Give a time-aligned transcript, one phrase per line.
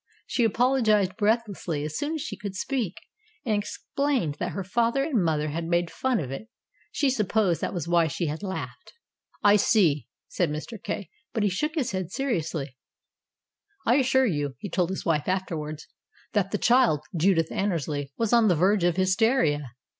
[0.25, 2.95] She apologized breathlessly as soon as she could speak,
[3.45, 6.49] and explained that her father and mother had made fun of it;
[6.91, 8.93] she supposed that was why she had laughed.
[9.43, 10.81] "I see," said Mr.
[10.81, 12.75] Kay, but he shook his head seri ously.
[13.85, 15.85] "I assure you," he told his wife afterwards,
[16.33, 19.73] "that the child, Judith Annersley, was on the verge of hysteria.